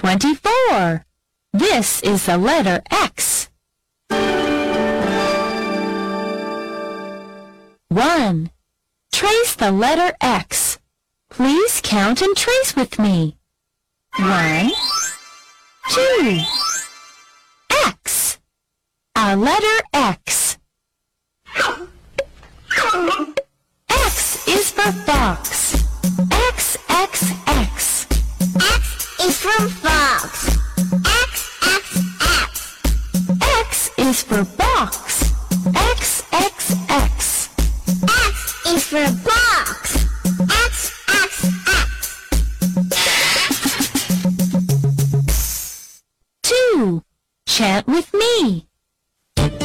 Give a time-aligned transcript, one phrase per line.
[0.00, 1.04] 24.
[1.52, 3.50] This is the letter X.
[7.90, 8.50] 1.
[9.12, 10.78] Trace the letter X.
[11.28, 13.36] Please count and trace with me.
[14.18, 14.70] 1,
[15.90, 16.40] 2,
[17.86, 18.38] X.
[19.14, 19.84] Our letter.
[19.92, 20.39] X
[29.62, 30.90] X is for fox.
[31.02, 32.80] X, X, X.
[33.32, 35.34] X is for box.
[35.76, 37.48] X, X, X.
[38.08, 39.96] X is for box.
[40.64, 41.44] X, X,
[45.28, 46.02] X.
[46.42, 47.02] 2.
[47.46, 48.66] Chant with me.
[49.36, 49.60] X,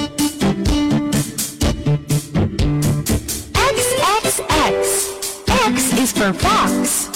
[3.55, 5.47] X, X.
[5.47, 7.14] X is for fox.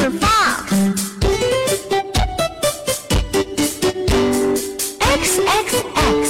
[0.00, 0.16] X,
[5.38, 6.20] X, X.